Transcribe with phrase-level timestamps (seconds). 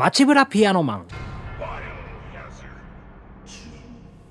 [0.00, 1.06] 街ブラピアノマン。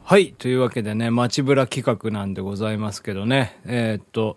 [0.04, 0.34] はい。
[0.36, 3.60] というわけでね、街ブラ企画なんでございますけどね。
[3.68, 4.36] えー、っと、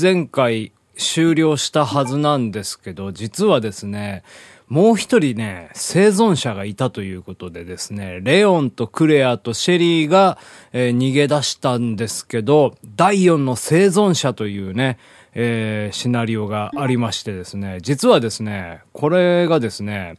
[0.00, 4.22] 前回終了したはずなんですけど、実はですね、
[4.66, 10.38] もう一人ね、生存者がいたということでですね、レオンとクレアとシェリーが、
[10.72, 14.96] えー、逃げ出したんですけど、第4の生存者というね、
[15.34, 20.18] えー、シナリオがありましてですね、実はですね、これがですね、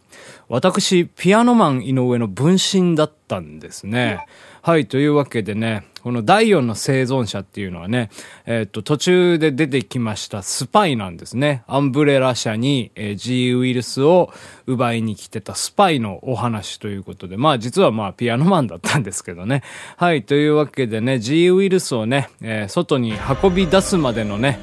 [0.49, 4.25] 私、ピアノマン井上の分身だったんですね。
[4.61, 8.09] はい、というわけでね、この第4の生存者っていうのはね、
[8.45, 11.63] えー、っと、途中で出てきましたスパイなんですね。
[11.67, 14.31] アンブレラ社に、えー、G ウイルスを
[14.65, 19.63] 奪いに来てたスパイのお話ということで、まあ実はまあピアノマンだったんですけどね。
[19.97, 24.59] はい、というわけでね、G ウイルスをね、えー、外に運び出すまでのね、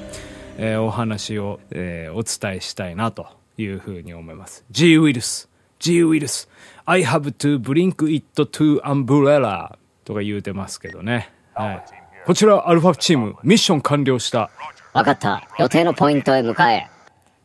[0.62, 4.66] えー、お話を、えー、お伝えしたいなというふうに思います。
[4.70, 6.50] G ウイルス、G ウイルス、
[6.84, 11.32] I have to bring it to umbrella とか言うてますけどね。
[11.54, 11.84] はい。
[12.26, 14.50] こちら、アルファチーム、ミッション完了した。
[14.92, 15.48] わかった。
[15.58, 16.90] 予定のポイントへ向かえ。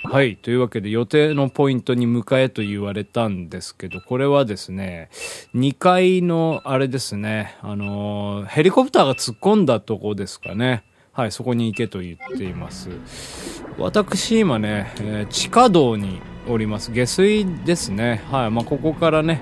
[0.03, 0.35] はい。
[0.35, 5.09] というわけで、予定のポイントに向かえと言われたんですけど、これはですね、
[5.55, 10.83] 2階の、あれですね、あのー、ヘリコプターが突っ込んだとこですかね。
[11.15, 12.89] はい、そこに行けと言っています。
[13.77, 16.91] 私、今ね、えー、地下道におります。
[16.91, 18.21] 下水ですね。
[18.29, 19.39] はい、まあ、ここからね、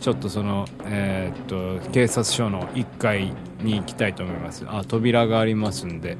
[0.00, 3.32] ちょっとその、えー、っと警察署の1階
[3.64, 4.64] に行きたいと思います。
[4.68, 6.16] あ扉がありますんで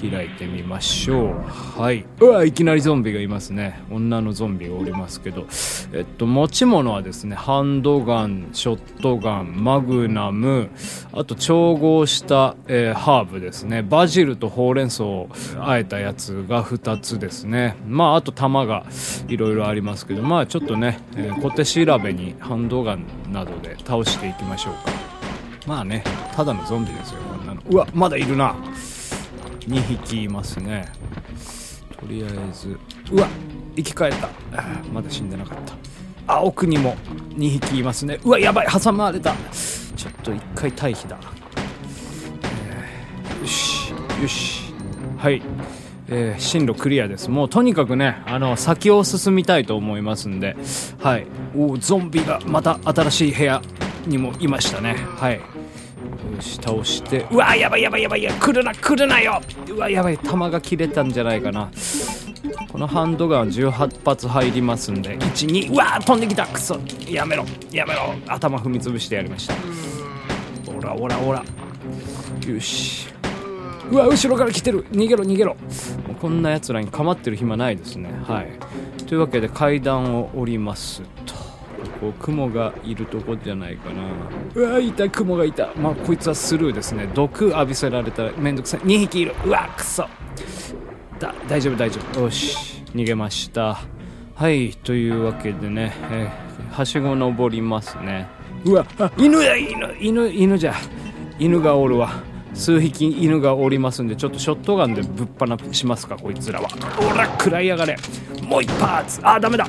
[0.00, 1.80] 開いてみましょう。
[1.80, 2.04] はい。
[2.20, 3.80] うわいきなりゾンビがいますね。
[3.90, 5.46] 女のゾンビがおりますけど。
[5.92, 10.70] えっと持ち物はですねハンドガンショットガンマグナム
[11.12, 13.82] あと調合した、えー、ハーブですね。
[13.82, 17.76] バジルとほうれん草をあえたやつが2つですね。
[17.86, 18.84] まああと弾が
[19.28, 25.09] いろいろありますけどまあちょっとね、えー、小手調べにハンドガンなどで倒していきましょうか。
[25.66, 26.02] まあね
[26.34, 27.62] ただのゾンビですよこんなの。
[27.68, 28.54] うわまだいるな。
[29.60, 30.90] 2匹いますね。
[32.00, 32.78] とりあえず
[33.12, 33.28] うわ
[33.76, 34.28] 生き返った。
[34.92, 35.74] まだ死んでなかった。
[36.26, 36.96] あ奥にも
[37.36, 38.18] 2匹いますね。
[38.24, 39.34] うわやばい挟まれた。
[39.96, 41.22] ちょっと1回退避だ、よ
[43.46, 44.72] しよし。
[45.18, 45.42] はい。
[46.08, 47.30] えー、進路クリアです。
[47.30, 50.56] もうとにかくね、あの、先を進みたいと思いますんで、
[50.98, 51.26] はい。
[51.56, 53.62] おゾンビがまた新しい部屋。
[54.10, 54.96] にもいましたね。
[55.16, 55.36] はい。
[55.36, 55.40] よ
[56.40, 59.40] し、倒して、うわやばいやばいやばいや、来るな、来るなよ。
[59.68, 61.70] うわ、やばい、弾が切れたんじゃないかな。
[62.70, 66.46] このハンドガン18発入りますんで、1、2、うわ飛んできた。
[66.46, 66.78] くそ。
[67.08, 67.44] やめろ。
[67.72, 68.14] やめろ。
[68.26, 69.54] 頭踏み潰してやりました。
[70.66, 71.44] おらおらおら。
[72.46, 73.08] よし。
[73.90, 74.86] うわ後ろから来てる。
[74.92, 75.54] 逃げろ逃げろ。
[76.06, 78.10] もうこんな奴らに構ってる暇ないですね。
[78.26, 78.48] はい。
[79.06, 81.39] というわけで階段を降りますと。
[82.00, 84.02] こう雲がいるとこじゃないかな。
[84.54, 85.68] うわいた雲がいた。
[85.74, 87.06] まあこいつはスルーですね。
[87.14, 88.80] 毒浴びせられたらめんどくさい。
[88.80, 89.34] 2匹いる。
[89.44, 90.08] うわくそ。
[91.18, 92.20] だ大丈夫大丈夫。
[92.22, 93.78] よし逃げました。
[94.34, 98.26] はいというわけでね、えー、はしご登りますね。
[98.64, 98.86] うわ
[99.18, 100.74] 犬や犬犬犬じゃ。
[101.38, 102.10] 犬がおるわ。
[102.54, 106.68] 数匹犬がおりますんでちょっとショットガンでぶっ放しますかこいつらは。
[106.98, 107.96] おら食らいやがれ。
[108.42, 109.20] もう一発。
[109.22, 109.66] あダメだ。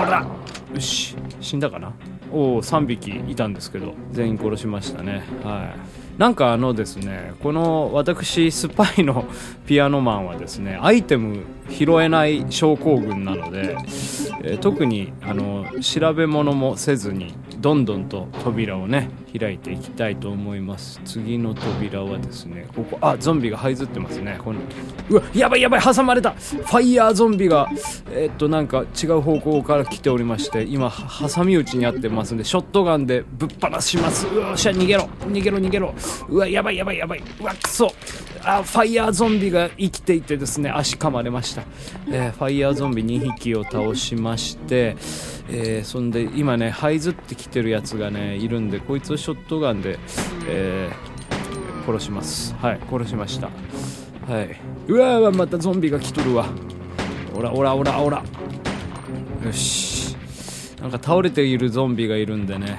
[0.00, 0.26] おら。
[0.74, 1.16] よし。
[1.42, 1.92] 死んだかな？
[2.32, 5.22] おお3匹いたんですけど全員殺しましたね。
[5.44, 6.02] はい。
[6.18, 9.24] なんかあのですねこの私スパイの
[9.66, 13.76] ピアノマンはですねアイテム拾えない症候群なので、
[14.42, 19.08] えー、特にあの調べ物もせずにどんどんと扉をね
[19.38, 21.00] 開いていきたいと思います。
[21.04, 22.98] 次の扉はですねここ。
[23.00, 24.58] あゾンビが這いずってますねこの
[25.08, 26.32] うわやばいやばい挟まれた。
[26.32, 27.68] ファイヤーゾンビが
[28.10, 34.26] えー、っとなんか違う方向から来ておりまして今挟み撃ちにあってますんでショットガンでぶっ放します。
[34.26, 35.04] うわっしゃ逃げろ。
[35.20, 35.94] 逃げろ逃げろ。
[36.28, 37.22] うわやばいやばいやばい。
[37.40, 37.94] うわくそ。
[38.44, 41.62] あファイヤーゾンビが生きていてですね足噛まれました、
[42.08, 44.96] えー、ファイヤーゾンビ2匹を倒しまして、
[45.54, 49.98] えー、そんで今ね這いずってきてるやつがねいるんでこいつをショットガンで、
[50.48, 52.54] えー、殺します。
[52.54, 53.50] はい殺しました。
[54.26, 54.56] はい。
[54.88, 56.46] うわーまたゾンビが来とるわ。
[57.34, 58.22] おらおらおらおら。
[59.44, 60.16] よし。
[60.80, 62.78] なんか倒れているゾンビがいるんでね。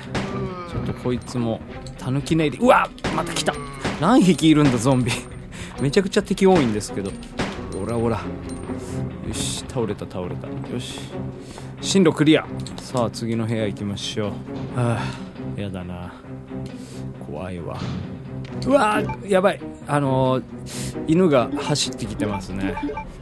[0.72, 1.62] ちょっとこいつも
[2.00, 3.54] タヌキネイリうわまた来た。
[4.02, 5.12] 何匹いるんだゾンビ。
[5.80, 7.12] めちゃくちゃ敵多いんですけど。
[7.80, 8.18] おらおら。
[9.28, 10.48] よし倒れた倒れた。
[10.48, 11.00] よし。
[11.84, 12.48] 進路クリア。
[12.78, 14.30] さあ次の部屋行きましょ
[14.76, 14.80] う。
[14.80, 14.98] は
[15.58, 15.60] あ。
[15.60, 16.14] やだな。
[17.28, 17.78] 怖いわ。
[18.66, 19.60] うわやばい。
[19.86, 20.44] あのー、
[21.08, 22.74] 犬が走ってきてますね。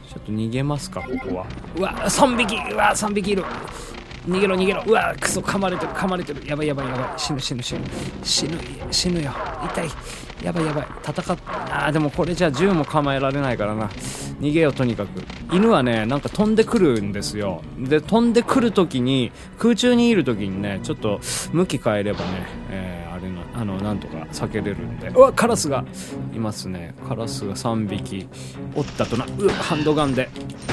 [0.08, 1.46] ちょっと逃げますかここは。
[1.76, 2.54] うわ3匹。
[2.72, 3.44] うわ3匹いる。
[4.28, 4.84] 逃げろ逃げろ。
[4.86, 6.46] うわクソ噛まれてる噛まれてる。
[6.46, 7.18] やばいやばいやばい。
[7.18, 7.80] 死ぬ死ぬ死ぬ。
[8.22, 8.58] 死ぬ
[8.92, 9.32] 死ぬよ。
[9.64, 9.88] 痛い。
[10.44, 10.86] やばいやばい。
[11.04, 13.90] 戦っあーでもこれじゃ銃も構えられないからな
[14.42, 15.22] 逃げようとにかく。
[15.52, 17.62] 犬はねなんか飛んでくるんですよ。
[17.78, 21.20] で飛んでくる時に空中にいる時にねちょっと
[21.52, 25.08] 向き変えればね、えーあれなあのなんとか避けれるんで。
[25.08, 25.84] うわカラスが。
[26.34, 26.94] いますね。
[27.06, 28.26] カラスが3匹。
[28.74, 29.26] おったとな。
[29.38, 30.28] うわハンドガンで。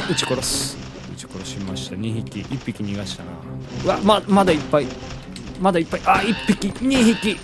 [0.10, 0.78] 撃ち殺す。
[1.14, 1.96] 撃ち殺しました。
[1.96, 2.40] 2匹。
[2.40, 3.32] 1匹逃がしたな。
[3.86, 4.88] うわままだいっぱい。
[5.62, 6.02] まだいっぱい。
[6.06, 6.68] あ1匹。
[6.70, 7.38] 2匹。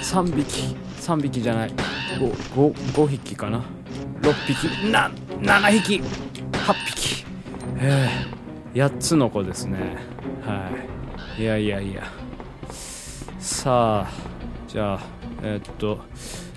[0.00, 0.76] 3匹。
[1.00, 1.72] 3匹じゃない。
[2.18, 3.62] 5, 5, 5匹かな。
[4.28, 4.90] 6匹。
[4.90, 5.10] な
[5.40, 6.02] 7匹。
[6.52, 7.24] 8匹。
[7.80, 8.10] え
[8.74, 9.78] え8つの子ですね。
[10.44, 10.70] は
[11.38, 11.42] い。
[11.42, 12.02] いやいやいや。
[13.38, 14.10] さあ
[14.66, 15.00] じゃあ
[15.42, 16.00] えっと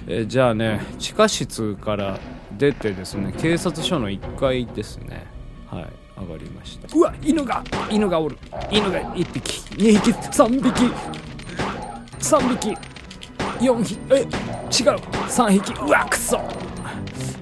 [0.05, 2.19] えじゃあね地下室から
[2.57, 5.25] 出てですね警察署の1階ですね。
[5.69, 5.87] はい。
[6.19, 6.89] 上がりました。
[6.93, 8.37] うわ犬が犬がおる。
[8.69, 9.61] 犬が1匹。
[9.75, 10.11] 2匹。
[10.11, 10.91] 3匹。
[12.19, 12.77] 3匹。
[13.61, 13.97] 4匹。
[14.09, 14.27] え違う。
[15.29, 15.73] 3匹。
[15.79, 16.37] うわくそ。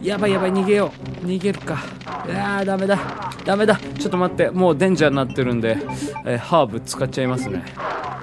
[0.09, 0.91] やばいやばい逃げよ
[1.21, 1.25] う。
[1.27, 1.83] 逃げるか。
[2.25, 2.97] いやーダメだ。
[3.45, 3.75] ダメだ。
[3.75, 4.49] ちょっと待って。
[4.49, 5.77] もうデンジャーになってるんで、
[6.25, 7.63] えーハーブ使っちゃいますね。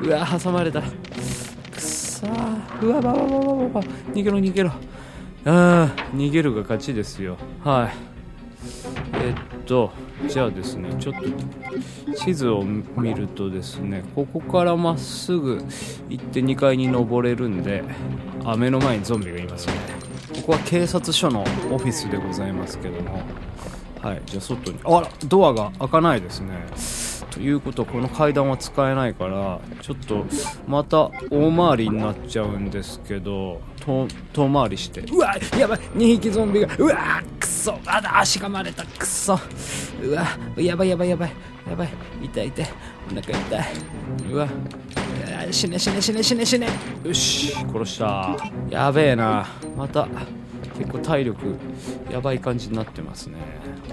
[0.03, 0.83] うわ挟まれた。
[0.83, 0.91] くっ
[1.79, 2.85] さー。
[2.85, 4.73] うわばばばばばば逃げろ逃げろ。
[5.45, 7.37] あー逃げるが勝ちですよ。
[7.63, 7.95] はい。
[9.23, 9.93] えっと
[10.27, 15.65] じゃあですねちょっと地図を見るとですねここからまっすぐ
[16.09, 17.85] 行って2階に登れるんで
[18.45, 19.96] あ目の前にゾンビがいますね。
[20.47, 21.41] ここは警察署の
[21.73, 23.21] オフィスでございますけども。
[24.01, 24.79] はいじゃあ外に。
[24.85, 26.55] あらドアが開かないですね。
[27.33, 30.25] ということはこの階段は使えないからちょっと
[30.69, 34.07] また大回りになっちゃうんですけど遠
[34.53, 35.01] 回りして。
[35.01, 39.37] うわやばい2匹ゾンビがうわくそあだ足がまれたくそ。
[40.01, 40.25] うわ
[40.57, 41.33] やばいやばいやばい
[41.69, 41.89] やばい。
[42.23, 42.67] 痛い痛い。
[43.11, 43.67] お腹痛い。
[44.31, 44.49] うわ。
[45.51, 46.69] 死ね死ね死ね死ね死ね
[47.05, 48.37] よし殺した。
[48.71, 49.47] やべえな。
[49.77, 50.09] また
[50.79, 51.57] 結構体力
[52.11, 53.37] やばい感じになってますね。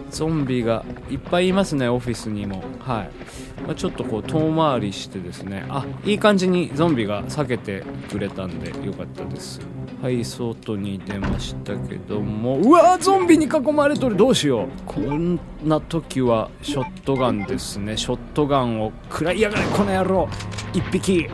[0.09, 2.63] ゾンビがいっぱいいますねオフィスにも。
[2.79, 3.09] はい、
[3.65, 5.65] まあ、ちょっとこう遠回りしてですね。
[5.69, 9.59] あいい感じにゾンビが避けてくれたんでよかったです。
[10.01, 12.57] はい外に出ましたけども。
[12.57, 14.17] うわーゾンビに囲まれとる。
[14.17, 14.67] どうしよう。
[14.85, 17.95] こんな時はショットガンですね。
[17.95, 20.27] ショットガンを食らいやがれこの野郎。
[20.73, 21.29] 1匹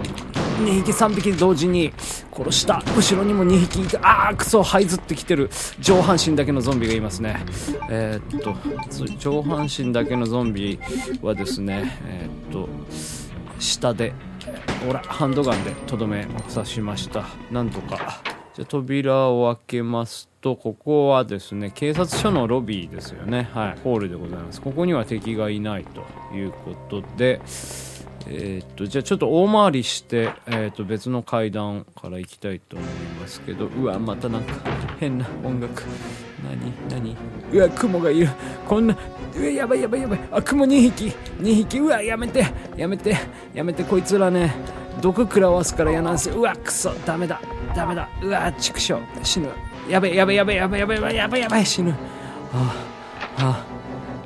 [0.60, 1.94] 2匹3匹同時に
[2.32, 2.84] 殺した。
[2.96, 5.50] 後ろにも2匹いてああクソ這いずってきてる。
[5.80, 7.46] 上半身だけのゾンビがいますね。
[7.90, 8.56] えーっと
[9.18, 10.80] 上半身だけのゾンビ
[11.22, 12.70] はですねえーっと
[13.60, 14.14] 下で
[14.86, 17.26] ほらハンドガンでとどめを刺しました。
[17.52, 18.22] なんとか。
[18.56, 23.50] じゃ扉を開けますとここはですね警察署のロビーですよね。
[23.54, 23.80] はい。
[23.84, 24.60] ホールでございます。
[24.60, 27.40] ここには敵がいないということで
[28.28, 32.90] えーっとじゃあちょっと大回りして、えーっと別の階段から行きたいと思い
[33.20, 34.54] ますけどうわまたなんか
[35.00, 35.84] 変な音楽。
[36.44, 37.18] 何何？
[37.52, 38.30] うわ雲がいる。
[38.68, 38.96] こんな
[39.36, 40.20] うわやばいやばいやばい。
[40.32, 41.08] あ雲2匹。
[41.42, 41.80] 2匹。
[41.80, 42.46] うわやめて。
[42.78, 43.18] やめて。
[43.54, 43.84] やめて。
[43.84, 44.54] こいつらね
[45.02, 46.36] 毒食らわすから嫌なんですよ。
[46.36, 46.92] うわくそ。
[47.06, 47.42] ダメだ。
[47.76, 48.08] ダメだ。
[48.22, 49.00] うわ畜生。
[49.24, 49.50] 死ぬ。
[49.90, 51.92] やべやべやべやべやべやべやべやべ死ぬ。
[51.92, 51.98] は
[53.38, 53.66] あはあ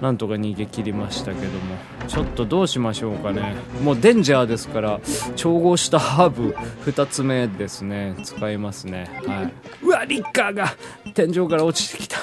[0.03, 1.77] なんとか逃げ切りましたけども。
[2.09, 3.55] ちょっとどうしましょうかね。
[3.81, 4.99] もうデンジャーですから
[5.37, 6.49] 調合したハーブ
[6.85, 8.13] 2つ目ですね。
[8.21, 9.09] 使いますね。
[9.25, 9.53] はい。
[9.81, 10.75] うわリッカーが
[11.13, 12.17] 天井から落ちてきた。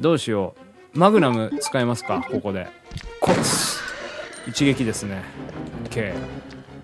[0.00, 0.56] どうしよ
[0.92, 0.98] う。
[0.98, 2.26] マグナム使いますか？
[2.28, 2.66] ここで。
[3.22, 3.80] 殺す
[4.48, 5.22] 一撃ですね。
[5.84, 6.12] OK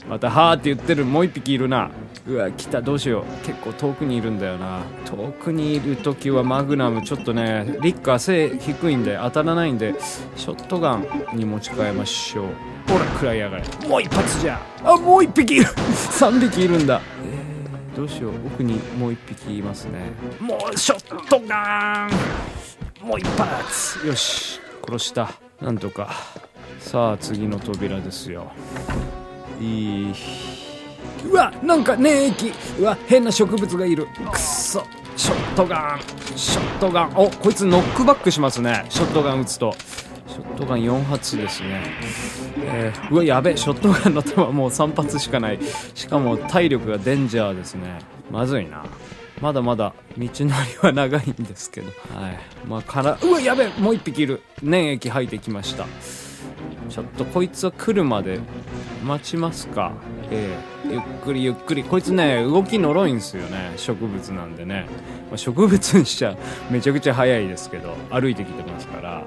[0.09, 1.91] また「はーって言ってるもう一匹いるな。
[2.31, 3.25] うわ来たどうしよう。
[3.45, 4.83] 結構遠くにいるんだよな。
[5.05, 7.03] 遠くにいる時はマグナム。
[7.03, 9.97] ちょっとねリッカー背低いんで当たらないんで
[10.37, 12.47] ショットガンに持ち替えましょう。
[12.89, 13.65] ほら食らいやがれ。
[13.89, 14.61] もう一発じゃ。
[14.85, 15.57] あもう一匹。
[15.57, 17.01] いる3匹いるんだ。
[17.25, 18.33] え、どうしよう。
[18.47, 20.13] 奥にもう一匹いますね。
[20.41, 22.11] もうショットガン。
[23.05, 24.07] もう一発。
[24.07, 24.61] よし。
[24.87, 25.33] 殺した。
[25.61, 26.11] なんとか。
[26.79, 28.53] さあ次の扉ですよ。
[29.61, 30.15] いい。
[31.25, 32.53] うわなんか粘液。
[32.79, 34.07] うわ変な植物がいる。
[34.07, 34.85] くっそ。
[35.17, 36.01] ショットガン。
[36.37, 37.13] ショットガン。
[37.17, 38.87] おこいつノックバックしますね。
[38.89, 39.75] ショットガン撃つと。
[40.27, 41.83] ショットガン4発ですね。
[42.65, 45.59] えーうわやべショットガンの弾もう3発しかない。
[45.95, 47.99] しかも体力がデンジャーですね。
[48.31, 48.85] まずいな。
[49.41, 51.89] まだまだ道のりは長いんですけど。
[52.15, 52.39] はい。
[52.67, 54.43] まあからうわやべもう一匹いる。
[54.63, 55.87] 粘液吐いてきました。
[56.89, 58.41] ちょっとこいつは来るまで
[59.05, 59.93] 待ちますか。
[60.31, 61.85] ええゆっくりゆっくり。
[61.85, 63.73] こいつね動きのろいんですよね。
[63.77, 64.87] 植物なんでね、
[65.29, 66.37] まあ、植物にしちゃ
[66.71, 69.25] めちゃくちゃ速いですけど歩いてきてますから。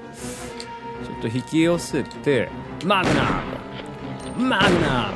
[1.04, 2.48] ちょっと引き寄せて
[2.84, 3.42] マグナ
[4.36, 4.44] ム。
[4.48, 5.12] マグナ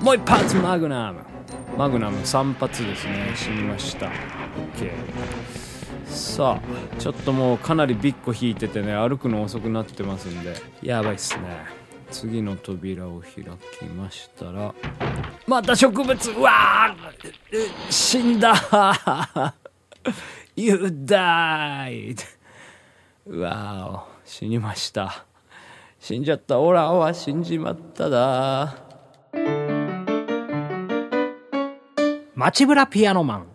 [0.00, 0.04] ム。
[0.04, 1.20] もう一発マグナム。
[1.76, 3.32] マグナム3発ですね。
[3.34, 4.06] 死にました。
[4.06, 4.90] OK
[6.06, 10.54] さあちょっともうかなりビッコ引いててね歩くの遅くなってますんで。
[10.82, 11.87] やばいっすね。
[12.10, 13.44] 次の扉を開
[13.78, 14.74] きましたら
[15.46, 18.54] また植物うわー死んだ。
[20.56, 20.74] You
[21.04, 22.18] died
[23.26, 25.24] うわー死にました。
[26.00, 26.60] 死んじゃった。
[26.60, 28.76] オラは死んじまっただ。
[32.34, 33.46] 街ブラピアノマン。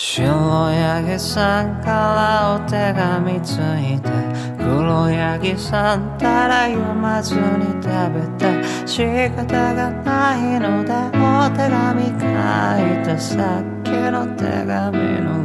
[0.00, 0.22] 白
[0.70, 4.08] ヤギさんからお手紙ついて
[4.56, 7.42] 黒ヤギさんたら読まずに
[7.82, 15.37] 食べて仕方がないのでお手紙書いてさっきの手紙の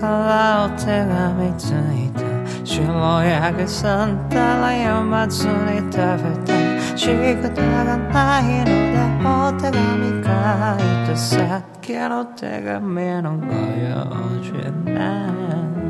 [0.00, 2.24] からお手紙ついて
[2.64, 5.52] 白焼きさんたら読まずに
[5.90, 6.52] 食べて
[6.96, 7.48] 仕方
[7.84, 10.28] がないのでお手紙書
[10.74, 14.04] いてさっきの手紙のご用
[14.42, 14.52] 事
[14.90, 15.85] な。